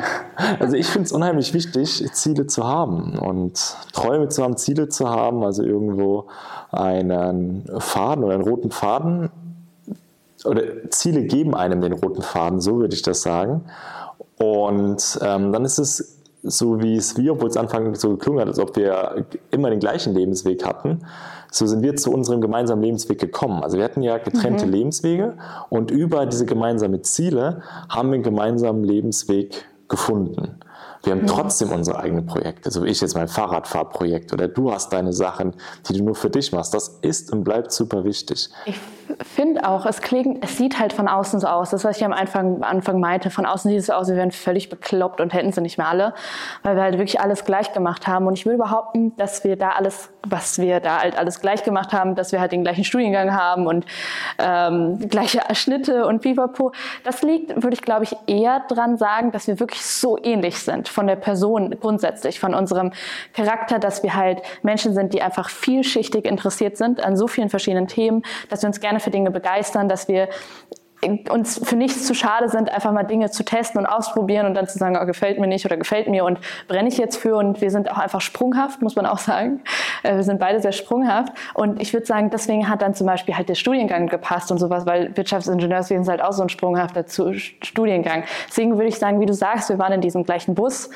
[0.60, 5.10] also ich finde es unheimlich wichtig, Ziele zu haben und Träume zu haben, Ziele zu
[5.10, 6.28] haben, also irgendwo
[6.72, 9.30] einen Faden oder einen roten Faden
[10.46, 13.62] oder Ziele geben einem den roten Faden, so würde ich das sagen.
[14.38, 16.13] Und ähm, dann ist es
[16.44, 19.80] so wie es wir, obwohl es anfangs so geklungen hat, als ob wir immer den
[19.80, 21.00] gleichen Lebensweg hatten,
[21.50, 23.64] so sind wir zu unserem gemeinsamen Lebensweg gekommen.
[23.64, 24.72] Also wir hatten ja getrennte mhm.
[24.72, 25.38] Lebenswege
[25.70, 30.60] und über diese gemeinsamen Ziele haben wir einen gemeinsamen Lebensweg gefunden.
[31.04, 32.72] Wir haben trotzdem unsere eigenen Projekte.
[32.72, 35.54] So wie ich jetzt mein Fahrradfahrprojekt oder du hast deine Sachen,
[35.88, 36.74] die du nur für dich machst.
[36.74, 38.50] Das ist und bleibt super wichtig.
[38.66, 38.80] Ich
[39.22, 41.72] finde auch, es klingt, es sieht halt von außen so aus.
[41.72, 44.32] Das, was ich am Anfang, Anfang meinte, von außen sieht es so aus, wir wären
[44.32, 46.14] völlig bekloppt und hätten sie nicht mehr alle,
[46.64, 48.26] weil wir halt wirklich alles gleich gemacht haben.
[48.26, 51.92] Und ich will behaupten, dass wir da alles, was wir da halt alles gleich gemacht
[51.92, 53.86] haben, dass wir halt den gleichen Studiengang haben und
[54.40, 56.72] ähm, gleiche Schnitte und pipapo.
[57.04, 60.93] Das liegt, würde ich glaube ich, eher dran sagen, dass wir wirklich so ähnlich sind
[60.94, 62.92] von der Person grundsätzlich, von unserem
[63.34, 67.88] Charakter, dass wir halt Menschen sind, die einfach vielschichtig interessiert sind an so vielen verschiedenen
[67.88, 70.30] Themen, dass wir uns gerne für Dinge begeistern, dass wir
[71.30, 74.68] uns für nichts zu schade sind, einfach mal Dinge zu testen und ausprobieren und dann
[74.68, 77.36] zu sagen, oh, gefällt mir nicht oder gefällt mir und brenne ich jetzt für.
[77.36, 79.62] Und wir sind auch einfach sprunghaft, muss man auch sagen.
[80.04, 81.34] Äh, wir sind beide sehr sprunghaft.
[81.54, 84.86] Und ich würde sagen, deswegen hat dann zum Beispiel halt der Studiengang gepasst und sowas,
[84.86, 88.24] weil Wirtschaftsingenieurswesen ist halt auch so ein sprunghafter Studiengang.
[88.48, 90.90] Deswegen würde ich sagen, wie du sagst, wir waren in diesem gleichen Bus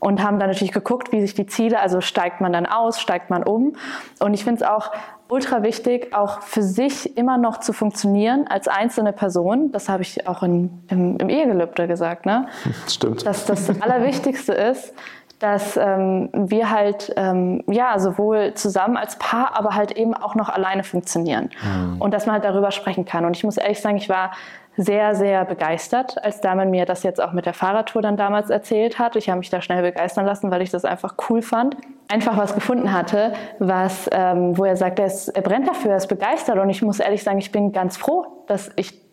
[0.00, 3.30] und haben dann natürlich geguckt, wie sich die Ziele, also steigt man dann aus, steigt
[3.30, 3.74] man um.
[4.20, 4.92] Und ich finde es auch
[5.28, 9.72] ultra wichtig, auch für sich immer noch zu funktionieren als einzelne Person.
[9.72, 12.26] Das habe ich auch in, im, im Ehegelübde gesagt.
[12.26, 12.46] Ne?
[12.88, 13.26] Stimmt.
[13.26, 14.94] Dass das Allerwichtigste ist,
[15.38, 20.48] dass ähm, wir halt ähm, ja sowohl zusammen als Paar, aber halt eben auch noch
[20.48, 22.00] alleine funktionieren mhm.
[22.00, 23.24] und dass man halt darüber sprechen kann.
[23.24, 24.32] Und ich muss ehrlich sagen, ich war
[24.78, 29.00] sehr, sehr begeistert, als Damen mir das jetzt auch mit der Fahrradtour dann damals erzählt
[29.00, 29.16] hat.
[29.16, 31.76] Ich habe mich da schnell begeistern lassen, weil ich das einfach cool fand.
[32.08, 35.96] Einfach was gefunden hatte, was, ähm, wo er sagt, er, ist, er brennt dafür, er
[35.96, 36.58] ist begeistert.
[36.58, 39.07] Und ich muss ehrlich sagen, ich bin ganz froh, dass ich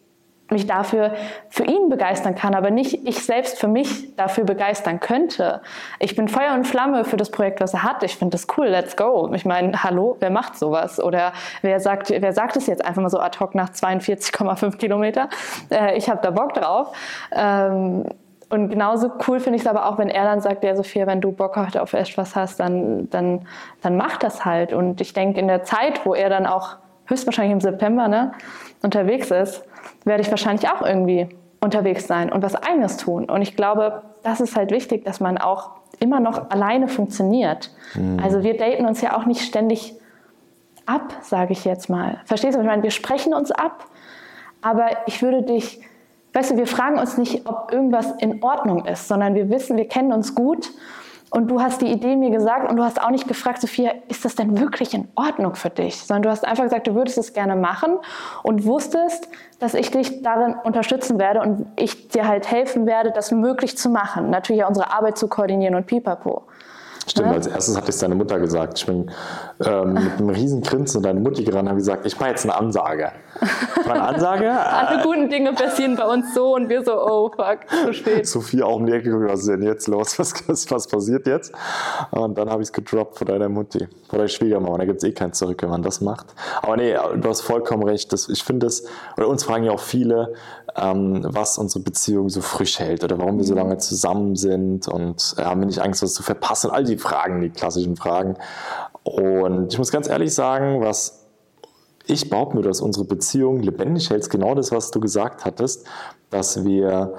[0.49, 1.13] mich dafür
[1.49, 5.61] für ihn begeistern kann, aber nicht ich selbst für mich dafür begeistern könnte.
[5.99, 8.03] Ich bin Feuer und Flamme für das Projekt, was er hat.
[8.03, 9.31] Ich finde das cool, let's go.
[9.33, 11.01] Ich meine, hallo, wer macht sowas?
[11.01, 15.29] Oder wer sagt, wer sagt es jetzt einfach mal so ad hoc nach 42,5 Kilometer?
[15.71, 16.95] Äh, ich habe da Bock drauf.
[17.31, 18.05] Ähm,
[18.49, 21.19] und genauso cool finde ich es aber auch, wenn er dann sagt, ja Sophia, wenn
[21.19, 23.47] du Bock heute auf etwas hast, dann, dann,
[23.81, 24.71] dann mach das halt.
[24.71, 26.77] Und ich denke, in der Zeit, wo er dann auch
[27.07, 28.33] höchstwahrscheinlich im September ne,
[28.85, 29.63] unterwegs ist,
[30.05, 31.27] werde ich wahrscheinlich auch irgendwie
[31.59, 33.25] unterwegs sein und was eigenes tun.
[33.25, 37.71] Und ich glaube, das ist halt wichtig, dass man auch immer noch alleine funktioniert.
[37.95, 38.19] Mhm.
[38.23, 39.95] Also wir daten uns ja auch nicht ständig
[40.85, 42.21] ab, sage ich jetzt mal.
[42.25, 42.61] Verstehst du?
[42.61, 43.85] Ich meine, wir sprechen uns ab,
[44.61, 45.81] aber ich würde dich,
[46.33, 49.87] weißt du, wir fragen uns nicht, ob irgendwas in Ordnung ist, sondern wir wissen, wir
[49.87, 50.69] kennen uns gut
[51.31, 54.25] und du hast die Idee mir gesagt und du hast auch nicht gefragt, Sophia, ist
[54.25, 55.97] das denn wirklich in Ordnung für dich?
[55.97, 57.97] Sondern du hast einfach gesagt, du würdest es gerne machen
[58.43, 59.27] und wusstest,
[59.59, 63.89] dass ich dich darin unterstützen werde und ich dir halt helfen werde, das möglich zu
[63.89, 64.29] machen.
[64.29, 66.43] Natürlich auch unsere Arbeit zu koordinieren und pipapo.
[67.07, 67.33] Stimmt, ja?
[67.33, 68.79] als erstes hat es deine Mutter gesagt.
[68.79, 69.11] Ich bin
[69.63, 72.55] ähm, mit einem riesen Grinsen deine Mutti gerannt und habe gesagt, ich mache jetzt eine
[72.55, 73.11] Ansage.
[73.87, 74.49] Meine Ansage?
[74.51, 78.27] Alle guten Dinge passieren bei uns so und wir so, oh fuck, zu spät.
[78.27, 80.17] Sophie auch um die Ecke geguckt, was ist denn jetzt los?
[80.17, 80.33] Was,
[80.71, 81.53] was passiert jetzt?
[82.11, 84.77] Und dann habe ich es gedroppt vor deiner Mutti, vor deiner Schwiegermama.
[84.77, 86.27] Da gibt es eh kein Zurück, wenn man das macht.
[86.61, 88.11] Aber nee, du hast vollkommen recht.
[88.13, 88.83] Das, ich finde das,
[89.17, 90.33] oder uns fragen ja auch viele,
[90.75, 93.59] ähm, was unsere Beziehung so frisch hält oder warum wir so mhm.
[93.59, 96.69] lange zusammen sind und haben wir nicht Angst, was zu verpassen.
[96.69, 98.35] All die Fragen, die klassischen Fragen.
[99.03, 101.25] Und ich muss ganz ehrlich sagen, was
[102.07, 105.87] ich behaupte mir, dass unsere Beziehung lebendig hält, ist genau das, was du gesagt hattest,
[106.29, 107.15] dass wir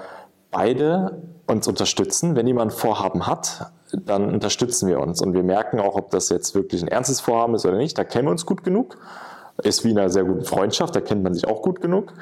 [0.50, 2.36] beide uns unterstützen.
[2.36, 5.20] Wenn jemand Vorhaben hat, dann unterstützen wir uns.
[5.22, 7.96] Und wir merken auch, ob das jetzt wirklich ein ernstes Vorhaben ist oder nicht.
[7.98, 8.98] Da kennen wir uns gut genug.
[9.62, 12.12] Ist wie in einer sehr guten Freundschaft, da kennt man sich auch gut genug.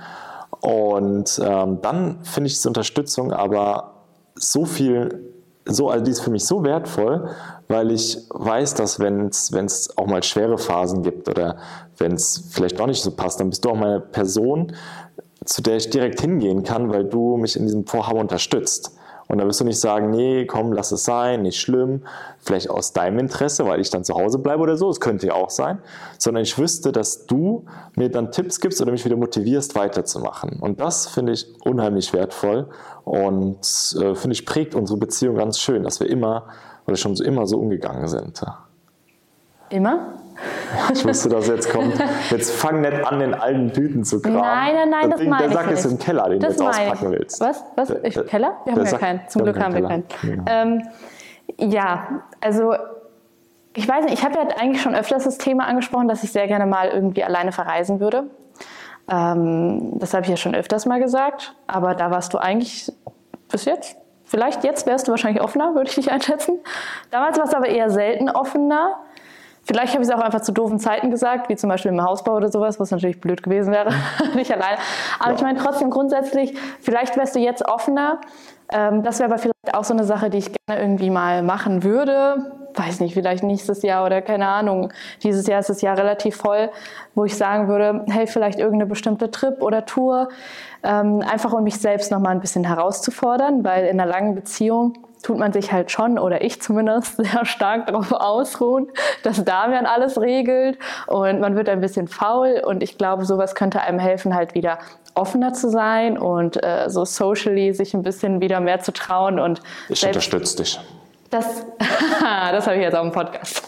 [0.64, 3.96] Und ähm, dann finde ich diese Unterstützung aber
[4.34, 5.34] so viel
[5.66, 7.28] so, also die ist für mich so wertvoll,
[7.68, 11.56] weil ich weiß, dass wenn es auch mal schwere Phasen gibt oder
[11.98, 14.72] wenn es vielleicht doch nicht so passt, dann bist du auch mal eine Person,
[15.44, 18.93] zu der ich direkt hingehen kann, weil du mich in diesem Vorhaben unterstützt.
[19.26, 22.02] Und da wirst du nicht sagen, nee, komm, lass es sein, nicht schlimm,
[22.38, 25.34] vielleicht aus deinem Interesse, weil ich dann zu Hause bleibe oder so, es könnte ja
[25.34, 25.78] auch sein,
[26.18, 27.64] sondern ich wüsste, dass du
[27.96, 30.58] mir dann Tipps gibst oder mich wieder motivierst, weiterzumachen.
[30.60, 32.68] Und das finde ich unheimlich wertvoll
[33.04, 33.58] und
[34.00, 36.46] äh, finde ich prägt unsere Beziehung ganz schön, dass wir immer
[36.86, 38.42] oder schon so immer so umgegangen sind.
[39.70, 40.18] Immer?
[40.92, 41.94] Ich wusste, dass jetzt kommt.
[42.30, 44.40] Jetzt fang nicht an, den alten Tüten zu kramen.
[44.40, 46.80] Nein, nein, nein, das, das meine Der Sack ist im Keller, den das du jetzt
[46.80, 47.18] auspacken ich.
[47.18, 47.40] willst.
[47.40, 47.64] Was?
[47.76, 47.90] Was?
[48.02, 48.56] Ich, Keller?
[48.64, 49.20] Wir haben ja keinen.
[49.28, 50.04] Zum Glück haben wir keinen.
[50.22, 50.62] Ja.
[50.62, 50.82] Ähm,
[51.58, 52.74] ja, also
[53.74, 56.46] ich weiß nicht, ich habe ja eigentlich schon öfters das Thema angesprochen, dass ich sehr
[56.46, 58.24] gerne mal irgendwie alleine verreisen würde.
[59.10, 62.90] Ähm, das habe ich ja schon öfters mal gesagt, aber da warst du eigentlich
[63.50, 63.96] bis jetzt.
[64.24, 66.58] Vielleicht jetzt wärst du wahrscheinlich offener, würde ich dich einschätzen.
[67.10, 68.96] Damals warst du aber eher selten offener.
[69.64, 72.34] Vielleicht habe ich es auch einfach zu doofen Zeiten gesagt, wie zum Beispiel im Hausbau
[72.34, 73.90] oder sowas, was natürlich blöd gewesen wäre,
[74.34, 74.76] nicht allein.
[75.18, 75.36] Aber ja.
[75.36, 78.20] ich meine trotzdem grundsätzlich, vielleicht wärst du jetzt offener.
[78.70, 81.82] Ähm, das wäre aber vielleicht auch so eine Sache, die ich gerne irgendwie mal machen
[81.82, 82.52] würde.
[82.74, 84.92] Weiß nicht, vielleicht nächstes Jahr oder keine Ahnung.
[85.22, 86.70] Dieses Jahr ist das Jahr relativ voll,
[87.14, 90.28] wo ich sagen würde, hey, vielleicht irgendeine bestimmte Trip oder Tour,
[90.82, 95.38] ähm, einfach um mich selbst nochmal ein bisschen herauszufordern, weil in einer langen Beziehung tut
[95.38, 98.86] man sich halt schon, oder ich zumindest, sehr stark darauf ausruhen,
[99.24, 103.80] dass Damian alles regelt und man wird ein bisschen faul und ich glaube, sowas könnte
[103.80, 104.78] einem helfen, halt wieder
[105.14, 109.62] offener zu sein und äh, so socially sich ein bisschen wieder mehr zu trauen und
[109.88, 110.80] ich unterstütze dich.
[111.30, 111.66] Das,
[112.20, 113.66] das habe ich jetzt auch im Podcast.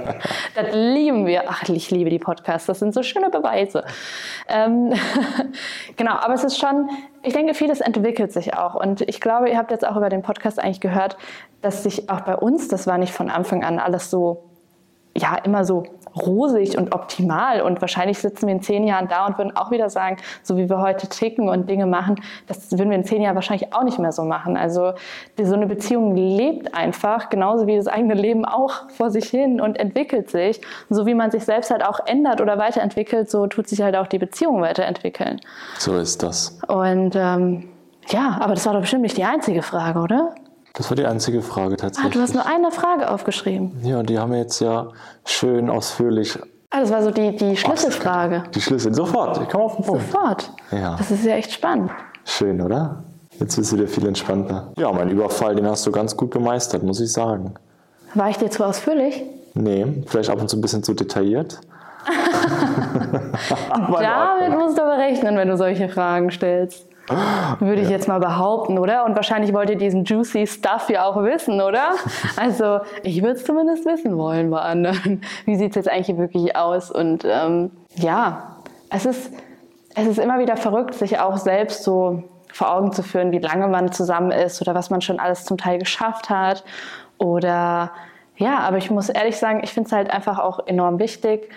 [0.54, 1.44] das lieben wir.
[1.46, 2.66] Ach, ich liebe die Podcasts.
[2.66, 3.84] Das sind so schöne Beweise.
[4.48, 4.94] Ähm,
[5.96, 6.88] genau, aber es ist schon,
[7.22, 8.74] ich denke, vieles entwickelt sich auch.
[8.74, 11.16] Und ich glaube, ihr habt jetzt auch über den Podcast eigentlich gehört,
[11.60, 14.44] dass sich auch bei uns, das war nicht von Anfang an alles so,
[15.16, 15.84] ja, immer so
[16.16, 17.62] rosig und optimal.
[17.62, 20.68] Und wahrscheinlich sitzen wir in zehn Jahren da und würden auch wieder sagen, so wie
[20.68, 23.98] wir heute ticken und Dinge machen, das würden wir in zehn Jahren wahrscheinlich auch nicht
[23.98, 24.56] mehr so machen.
[24.56, 24.92] Also
[25.42, 29.78] so eine Beziehung lebt einfach, genauso wie das eigene Leben auch vor sich hin und
[29.78, 30.60] entwickelt sich.
[30.88, 33.96] Und so wie man sich selbst halt auch ändert oder weiterentwickelt, so tut sich halt
[33.96, 35.40] auch die Beziehung weiterentwickeln.
[35.78, 36.58] So ist das.
[36.68, 37.68] Und ähm,
[38.08, 40.34] ja, aber das war doch bestimmt nicht die einzige Frage, oder?
[40.74, 42.12] Das war die einzige Frage tatsächlich.
[42.12, 43.78] Ah, du hast nur eine Frage aufgeschrieben.
[43.82, 44.88] Ja, die haben wir jetzt ja
[45.24, 46.38] schön ausführlich.
[46.70, 48.44] Ah, das war so die, die Schlüsselfrage.
[48.54, 50.10] Die Schlüssel, sofort, ich komme auf den Punkt.
[50.10, 50.50] Sofort.
[50.70, 50.96] Ja.
[50.96, 51.90] Das ist ja echt spannend.
[52.24, 53.04] Schön, oder?
[53.38, 54.72] Jetzt bist du wieder viel entspannter.
[54.78, 57.54] Ja, mein Überfall, den hast du ganz gut gemeistert, muss ich sagen.
[58.14, 59.22] War ich dir zu ausführlich?
[59.54, 61.60] Nee, vielleicht ab und zu ein bisschen zu detailliert.
[63.78, 66.86] Damit musst du aber rechnen, wenn du solche Fragen stellst.
[67.60, 69.04] Würde ich jetzt mal behaupten, oder?
[69.04, 71.92] Und wahrscheinlich wollt ihr diesen juicy Stuff ja auch wissen, oder?
[72.36, 75.22] Also ich würde es zumindest wissen wollen bei anderen.
[75.44, 76.90] Wie sieht es jetzt eigentlich wirklich aus?
[76.90, 78.56] Und ähm, ja,
[78.90, 79.32] es ist,
[79.94, 83.66] es ist immer wieder verrückt, sich auch selbst so vor Augen zu führen, wie lange
[83.68, 86.64] man zusammen ist oder was man schon alles zum Teil geschafft hat.
[87.18, 87.92] Oder
[88.36, 91.48] ja, aber ich muss ehrlich sagen, ich finde es halt einfach auch enorm wichtig,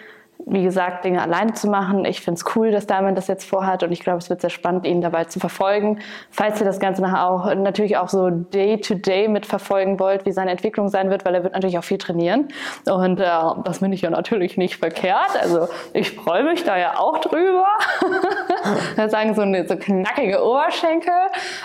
[0.48, 2.06] wie gesagt, Dinge alleine zu machen.
[2.06, 4.50] Ich finde es cool, dass Diamond das jetzt vorhat und ich glaube, es wird sehr
[4.50, 6.00] spannend, ihn dabei zu verfolgen.
[6.30, 10.52] Falls ihr das Ganze nachher auch natürlich auch so Day-to-Day -Day mitverfolgen wollt, wie seine
[10.52, 12.50] Entwicklung sein wird, weil er wird natürlich auch viel trainieren
[12.86, 13.26] und äh,
[13.64, 15.32] das finde ich ja natürlich nicht verkehrt.
[15.42, 17.68] Also ich freue mich da ja auch drüber.
[18.96, 21.14] da sagen so, eine, so knackige Oberschenkel,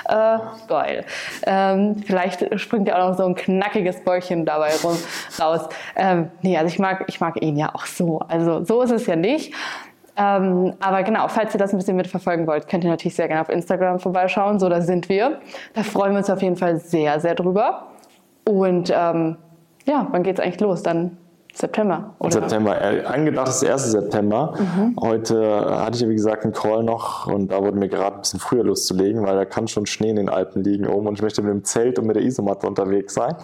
[0.08, 1.04] äh, geil.
[1.46, 4.96] Ähm, vielleicht springt ja auch noch so ein knackiges Bäuchchen dabei rum,
[5.38, 5.68] raus.
[5.96, 8.20] Ähm, nee, also ich mag, ich mag ihn ja auch so.
[8.28, 9.54] Also so ist es ja nicht.
[10.16, 13.40] Ähm, aber genau, falls ihr das ein bisschen mitverfolgen wollt, könnt ihr natürlich sehr gerne
[13.40, 14.58] auf Instagram vorbeischauen.
[14.58, 15.40] So, da sind wir.
[15.74, 17.86] Da freuen wir uns auf jeden Fall sehr, sehr drüber.
[18.44, 19.36] Und ähm,
[19.86, 20.82] ja, wann geht es eigentlich los?
[20.82, 21.16] Dann
[21.54, 22.32] September, oder?
[22.32, 22.80] September.
[22.80, 23.90] Äh, angedacht ist der 1.
[23.90, 24.54] September.
[24.58, 24.96] Mhm.
[25.00, 28.20] Heute hatte ich ja, wie gesagt, einen Call noch und da wurde mir gerade ein
[28.20, 31.22] bisschen früher loszulegen, weil da kann schon Schnee in den Alpen liegen oben und ich
[31.22, 33.34] möchte mit dem Zelt und mit der Isomatte unterwegs sein.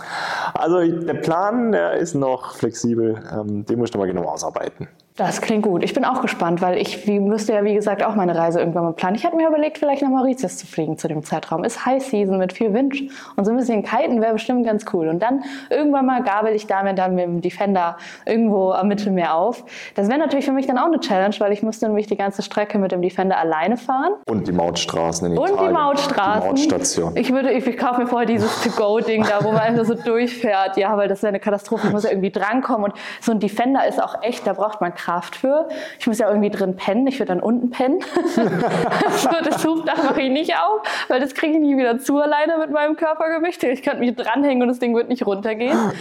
[0.54, 3.22] Also der Plan, der ist noch flexibel.
[3.32, 4.88] Ähm, den muss ich nochmal genau ausarbeiten.
[5.16, 5.82] Das klingt gut.
[5.82, 8.84] Ich bin auch gespannt, weil ich wie, müsste ja, wie gesagt, auch meine Reise irgendwann
[8.84, 9.16] mal planen.
[9.16, 11.64] Ich hatte mir überlegt, vielleicht nach Mauritius zu fliegen zu dem Zeitraum.
[11.64, 12.94] Ist High Season mit viel Wind
[13.34, 15.08] und so ein bisschen kiten wäre bestimmt ganz cool.
[15.08, 19.64] Und dann irgendwann mal gabel ich damit dann mit dem Defender irgendwo am Mittelmeer auf.
[19.94, 22.42] Das wäre natürlich für mich dann auch eine Challenge, weil ich musste nämlich die ganze
[22.42, 24.12] Strecke mit dem Defender alleine fahren.
[24.26, 25.68] Und die Mautstraßen in Und Italien.
[25.68, 26.42] die Mautstraßen.
[26.42, 27.16] Die Mautstation.
[27.16, 30.76] Ich würde, ich, ich kaufe mir vorher dieses To-Go-Ding da, wo man einfach so durchfährt.
[30.76, 31.86] Ja, weil das wäre eine Katastrophe.
[31.86, 32.84] Ich muss ja irgendwie drankommen.
[32.84, 35.68] Und so ein Defender ist auch echt, da braucht man Kraft Kraft für.
[36.00, 38.00] Ich muss ja irgendwie drin pennen, ich würde dann unten pennen.
[38.34, 38.42] so,
[39.44, 42.70] das Hufdach mache ich nicht auf, weil das kriege ich nie wieder zu alleine mit
[42.70, 43.62] meinem Körpergewicht.
[43.62, 45.78] Ich könnte mich dranhängen und das Ding wird nicht runtergehen.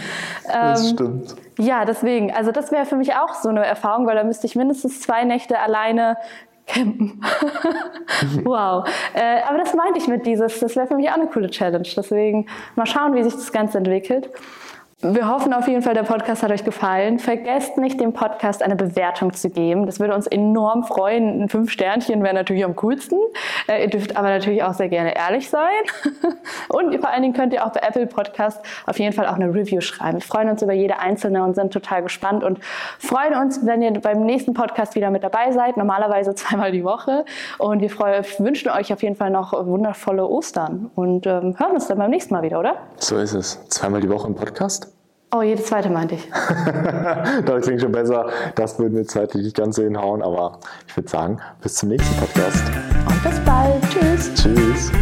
[0.48, 1.34] Das Ähm, stimmt.
[1.58, 2.32] ja, deswegen.
[2.32, 5.24] Also das wäre für mich auch so eine Erfahrung, weil da müsste ich mindestens zwei
[5.24, 6.16] Nächte alleine
[6.66, 7.20] campen.
[8.44, 8.86] wow.
[9.14, 11.86] Äh, aber das meinte ich mit dieses, das wäre für mich auch eine coole Challenge.
[11.96, 14.30] Deswegen mal schauen, wie sich das Ganze entwickelt.
[15.02, 17.18] Wir hoffen auf jeden Fall, der Podcast hat euch gefallen.
[17.18, 19.84] Vergesst nicht, dem Podcast eine Bewertung zu geben.
[19.84, 21.42] Das würde uns enorm freuen.
[21.42, 23.18] Ein fünf Sternchen wäre natürlich am coolsten.
[23.68, 25.68] Äh, ihr dürft aber natürlich auch sehr gerne ehrlich sein.
[26.70, 29.52] Und vor allen Dingen könnt ihr auch bei Apple Podcast auf jeden Fall auch eine
[29.52, 30.16] Review schreiben.
[30.16, 32.58] Wir freuen uns über jede einzelne und sind total gespannt und
[32.98, 35.76] freuen uns, wenn ihr beim nächsten Podcast wieder mit dabei seid.
[35.76, 37.26] Normalerweise zweimal die Woche.
[37.58, 41.86] Und wir freuen, wünschen euch auf jeden Fall noch wundervolle Ostern und ähm, hören uns
[41.86, 42.76] dann beim nächsten Mal wieder, oder?
[42.96, 43.62] So ist es.
[43.68, 44.85] Zweimal die Woche im Podcast?
[45.32, 46.28] Oh, jede zweite meinte ich.
[47.44, 48.30] das klingt schon besser.
[48.54, 52.16] Das würden wir zeitlich nicht ganz so hinhauen, aber ich würde sagen, bis zum nächsten
[52.16, 52.62] Podcast.
[53.08, 53.82] Und bis bald.
[53.90, 54.32] Tschüss.
[54.34, 54.92] Tschüss.